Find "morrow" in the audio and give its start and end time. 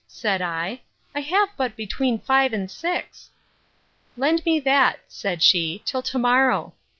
6.17-6.73